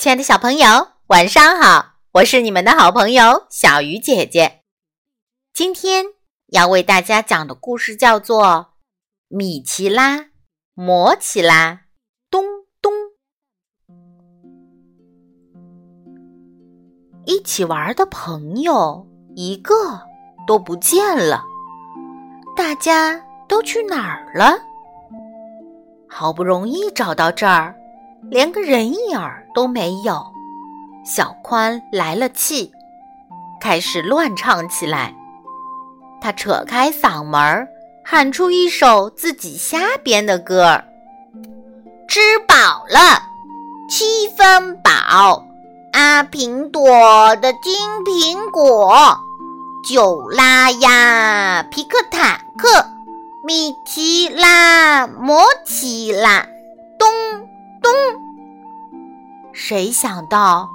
[0.00, 0.66] 亲爱的小朋友，
[1.08, 1.96] 晚上好！
[2.12, 4.62] 我是你们的好朋友小鱼姐姐。
[5.52, 6.06] 今天
[6.46, 8.46] 要为大家讲的故事叫做
[9.28, 10.30] 《米奇拉
[10.72, 11.82] 摩奇拉
[12.30, 12.42] 咚
[12.80, 12.90] 咚》。
[17.26, 19.06] 一起玩的朋友
[19.36, 19.74] 一个
[20.46, 21.44] 都不见了，
[22.56, 24.58] 大家都去哪儿了？
[26.08, 27.76] 好不容易找到这儿。
[28.28, 30.24] 连个人影儿都没有，
[31.04, 32.70] 小宽来了气，
[33.60, 35.14] 开始乱唱起来。
[36.20, 37.66] 他扯开嗓门
[38.04, 40.84] 喊出一首自己瞎编的歌儿
[42.06, 43.22] ：“吃饱了，
[43.88, 45.42] 七分饱，
[45.92, 47.72] 阿平朵的金
[48.04, 49.18] 苹果，
[49.88, 52.86] 九拉呀，皮克坦克，
[53.42, 56.46] 米奇拉，摩奇拉，
[56.98, 57.08] 咚。”
[57.82, 57.90] 咚！
[59.52, 60.68] 谁想到，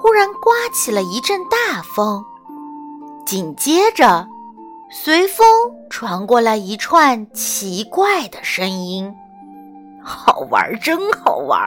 [0.00, 2.24] 忽然刮起了一阵大风，
[3.26, 4.26] 紧接着，
[4.90, 5.46] 随风
[5.90, 9.12] 传过来一串奇怪的声音。
[10.02, 11.60] 好玩，真好玩！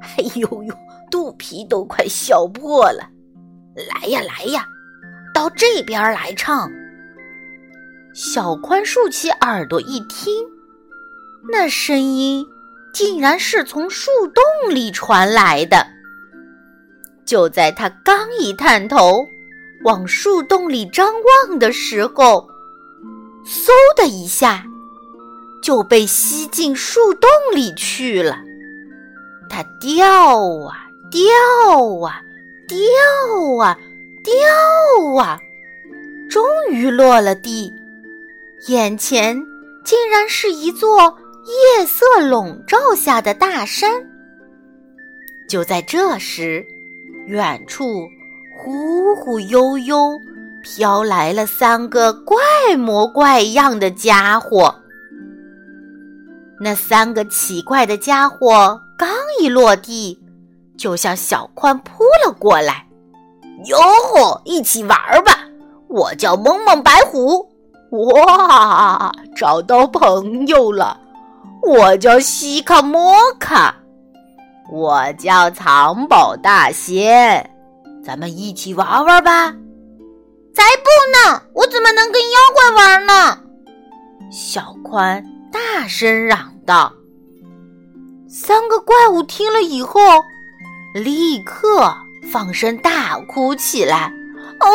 [0.00, 0.74] 哎呦呦，
[1.10, 3.08] 肚皮都快笑破了！
[3.74, 4.64] 来呀来呀，
[5.32, 6.70] 到这边来唱。
[8.14, 10.44] 小宽竖起耳朵一听，
[11.52, 12.44] 那声音。
[12.98, 15.86] 竟然是从树洞里传来的。
[17.24, 19.24] 就在他刚一探头
[19.84, 21.14] 往树洞里张
[21.46, 22.48] 望的时候，
[23.46, 24.64] 嗖的一下
[25.62, 28.40] 就被吸进树洞里去了。
[29.48, 29.94] 他掉
[30.66, 31.20] 啊掉
[32.04, 32.20] 啊
[32.66, 33.78] 掉啊
[34.24, 35.38] 掉啊，
[36.28, 37.72] 终于落了地，
[38.66, 39.40] 眼前
[39.84, 41.16] 竟然是一座。
[41.48, 43.90] 夜色笼罩下的大山。
[45.48, 46.62] 就在这时，
[47.26, 48.06] 远处
[48.58, 50.12] 忽忽悠悠
[50.62, 52.36] 飘来了三个怪
[52.76, 54.74] 模怪样的家伙。
[56.60, 59.08] 那三个奇怪的家伙刚
[59.40, 60.18] 一落地，
[60.76, 62.86] 就向小宽扑了过来。
[63.64, 63.78] 哟
[64.12, 65.48] 吼，一起玩吧！
[65.88, 67.48] 我叫萌萌白虎。
[67.90, 71.00] 哇，找到朋友了！
[71.62, 73.74] 我叫西卡莫卡，
[74.72, 77.50] 我叫藏宝大仙，
[78.04, 79.52] 咱们一起玩玩吧！
[80.54, 81.42] 才不呢！
[81.54, 83.38] 我怎么能跟妖怪玩呢？
[84.30, 86.92] 小宽大声嚷道。
[88.28, 90.00] 三个怪物听了以后，
[90.94, 91.94] 立刻
[92.32, 94.12] 放声大哭起来。
[94.60, 94.68] 哦，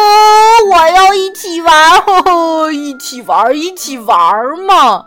[0.72, 2.02] 我要一起玩！
[2.02, 4.18] 呵呵，一起玩，一起玩
[4.66, 5.06] 嘛！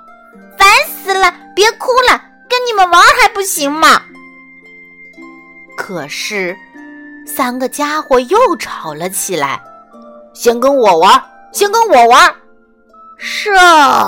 [0.59, 1.33] 烦死了！
[1.57, 4.03] 别哭了，跟你们玩还不行吗？
[5.75, 6.55] 可是，
[7.27, 9.61] 三个家伙又吵了起来。
[10.35, 12.35] 先跟我玩，先跟我玩。
[13.17, 13.51] 什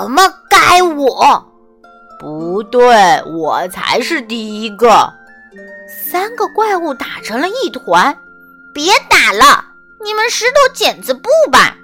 [0.09, 0.21] 么？
[0.47, 1.43] 该我？
[2.19, 5.11] 不对，我才是第一个。
[6.11, 8.15] 三个怪物打成了一团。
[8.75, 9.65] 别打了，
[10.03, 11.75] 你们石头剪子布吧！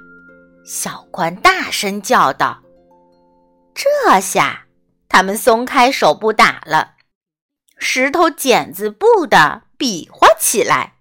[0.63, 2.59] 小宽大声叫道。
[3.73, 4.64] 这下。
[5.15, 6.95] 他们松开手不打了，
[7.77, 10.95] 石头剪子布的比划起来。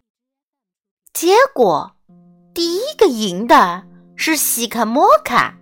[1.13, 1.97] 结果，
[2.55, 3.83] 第一个赢的
[4.15, 5.57] 是西卡莫卡。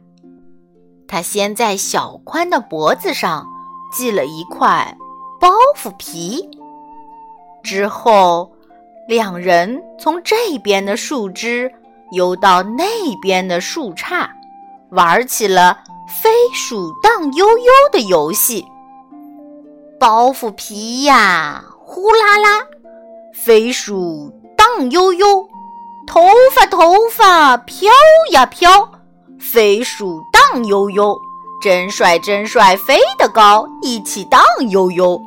[1.08, 3.46] 他先在小宽的脖子上
[3.90, 4.98] 系了一块
[5.40, 6.46] 包袱皮，
[7.62, 8.52] 之后
[9.08, 11.72] 两人从这边的树枝
[12.10, 12.84] 游到那
[13.22, 14.28] 边的树杈，
[14.90, 15.84] 玩起了。
[16.22, 18.66] 飞鼠荡悠悠的游戏，
[20.00, 22.62] 包袱皮呀，呼啦啦；
[23.34, 25.46] 飞鼠荡悠悠，
[26.06, 26.22] 头
[26.54, 27.90] 发头发飘
[28.30, 28.90] 呀飘。
[29.38, 31.14] 飞鼠荡悠悠，
[31.60, 35.20] 真帅真帅，飞得高，一起荡悠悠。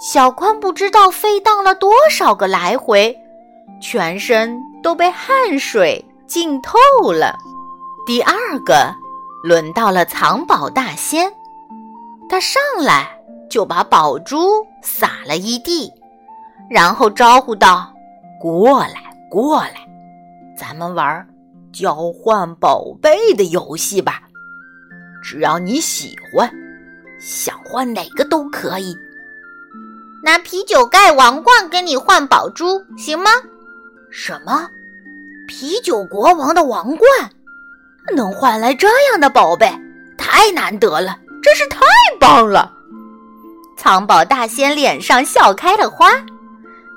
[0.00, 3.16] 小宽不知道飞荡了多少个来回，
[3.80, 7.36] 全身都被汗水浸透了。
[8.04, 8.92] 第二个。
[9.42, 11.32] 轮到了藏宝大仙，
[12.28, 13.08] 他上来
[13.48, 15.90] 就把宝珠撒了一地，
[16.68, 17.90] 然后招呼道
[18.38, 19.76] ：“过来，过来，
[20.58, 21.26] 咱们玩
[21.72, 24.22] 交换宝贝的游戏吧。
[25.22, 26.50] 只要你喜欢，
[27.18, 28.94] 想换哪个都可以。
[30.22, 33.30] 拿啤酒盖王冠跟你换宝珠，行吗？
[34.10, 34.68] 什么？
[35.48, 37.08] 啤酒国王的王冠？”
[38.14, 39.70] 能换来这样的宝贝，
[40.16, 41.80] 太难得了，真是太
[42.18, 42.72] 棒了！
[43.76, 46.10] 藏宝大仙脸上笑开了花，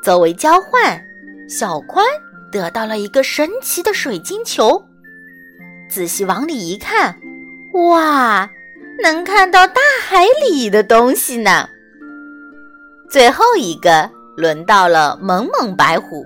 [0.02, 1.02] 作为交换，
[1.48, 2.06] 小宽
[2.52, 4.84] 得到了一个神奇的水晶球。
[5.90, 7.18] 仔细往里一看，
[7.74, 8.50] 哇，
[9.02, 11.70] 能看到大海里的东西呢。
[13.10, 16.26] 最后一个轮到了萌萌白虎，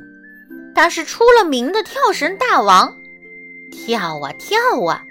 [0.74, 2.92] 他是出了名的跳绳大王，
[3.72, 5.02] 跳啊跳啊，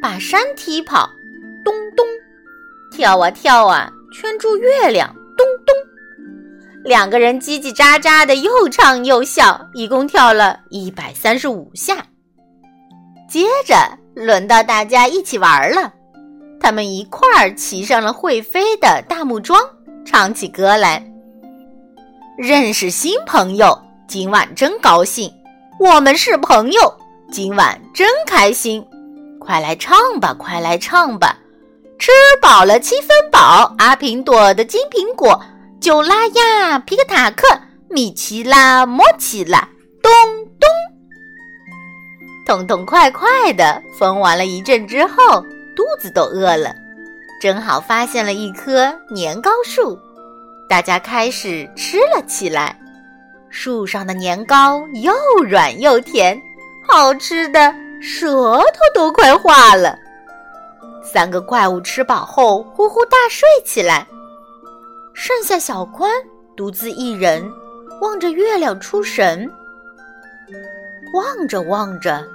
[0.00, 1.08] 把山踢跑，
[1.64, 2.04] 咚咚，
[2.90, 5.74] 跳啊跳啊，圈住月亮，咚咚。
[6.84, 12.06] 两个人叽叽喳喳的又唱又笑，一共跳了一百三十五下。
[13.28, 13.76] 接着
[14.14, 15.92] 轮到大家一起玩了，
[16.58, 19.60] 他们一块儿骑上了会飞的大木桩，
[20.04, 21.06] 唱起歌来。
[22.38, 23.78] 认识新朋友，
[24.08, 25.30] 今晚真高兴。
[25.78, 26.80] 我们是朋友，
[27.30, 28.84] 今晚真开心。
[29.38, 31.38] 快来唱吧，快来唱吧！
[31.98, 32.10] 吃
[32.42, 35.40] 饱了七分饱，阿平朵的金苹果。
[35.80, 37.46] 九拉呀，皮克塔克，
[37.88, 39.60] 米奇拉，莫奇拉，
[40.02, 40.10] 咚
[40.58, 40.68] 咚，
[42.46, 45.40] 痛痛快快的疯玩了一阵之后，
[45.76, 46.74] 肚子都饿了，
[47.40, 49.98] 正好发现了一棵年糕树，
[50.68, 52.76] 大家开始吃了起来。
[53.48, 55.12] 树上的年糕又
[55.44, 56.40] 软又甜，
[56.90, 59.96] 好吃的舌头都快化了。
[61.02, 64.06] 三个怪物吃饱后，呼呼大睡起来。
[65.14, 66.10] 剩下小宽
[66.56, 67.48] 独自一人
[68.00, 69.50] 望着月亮出神，
[71.14, 72.26] 望着望着，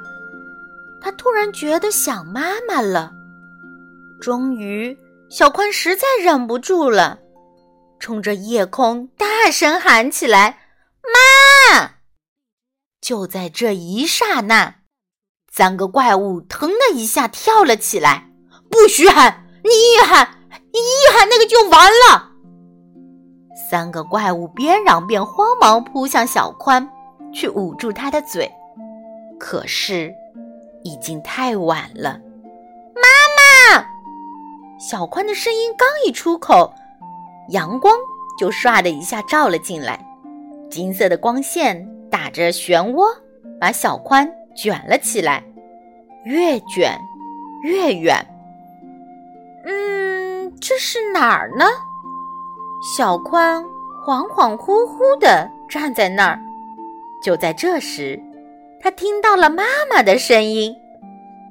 [1.01, 3.11] 他突然觉得想妈妈了。
[4.19, 4.97] 终于，
[5.29, 7.19] 小宽实在忍不住了，
[7.99, 10.57] 冲着夜空大声喊起来：“！”
[13.05, 14.77] 就在这一刹那，
[15.53, 18.31] 三个怪物腾的一下跳了起来
[18.67, 19.45] ：“不许喊！
[19.63, 22.31] 你一喊，你一喊那个就完了！”
[23.69, 26.89] 三个怪物边嚷边慌忙扑向小宽，
[27.31, 28.51] 去捂住他的嘴。
[29.39, 30.11] 可是，
[30.83, 32.19] 已经太晚了。
[32.95, 33.85] 妈妈！
[34.79, 36.73] 小宽的声音刚一出口，
[37.49, 37.95] 阳光
[38.39, 40.03] 就唰的一下照了进来，
[40.71, 43.05] 金色的光线打着漩涡，
[43.59, 45.43] 把小宽卷了起来，
[46.23, 46.97] 越卷
[47.63, 48.15] 越远。
[49.65, 51.65] 嗯，这是哪儿呢？
[52.95, 53.63] 小宽
[54.05, 56.39] 恍恍惚惚地站在那儿，
[57.23, 58.21] 就在这时，
[58.79, 60.75] 他听到了妈妈的声音：“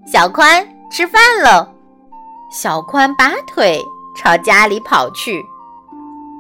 [0.07, 1.69] 小宽，吃饭喽！”
[2.53, 3.83] 小宽拔腿
[4.17, 5.45] 朝家里跑去。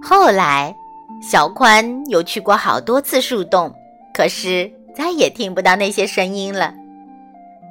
[0.00, 0.72] 后来，
[1.20, 3.75] 小宽又去过好多次树洞，
[4.14, 6.72] 可是再也听不到那些声音了。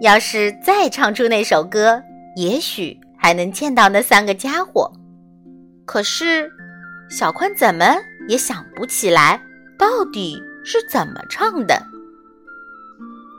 [0.02, 2.04] 要是再唱出那首歌，
[2.36, 4.94] 也许还能见到那三个家伙。
[5.86, 6.52] 可是。
[7.10, 7.98] 小宽怎么
[8.28, 9.40] 也想不起来
[9.78, 11.80] 到底是怎么唱的。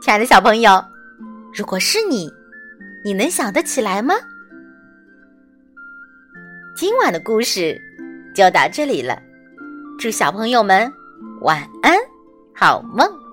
[0.01, 0.81] 亲爱的小朋友，
[1.53, 2.31] 如果是你，
[3.03, 4.15] 你能想得起来吗？
[6.73, 7.77] 今晚的故事
[8.33, 9.21] 就到这里了，
[9.99, 10.89] 祝小朋友们
[11.41, 11.97] 晚安，
[12.55, 13.24] 好梦。